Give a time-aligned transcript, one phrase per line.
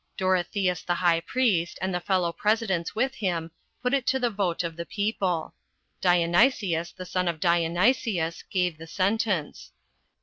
[0.17, 3.51] Dorotheus the high priest, and the fellow presidents with him,
[3.83, 5.53] put it to the vote of the people.
[6.01, 9.73] Dionysius, the son of Dionysius, gave the sentence.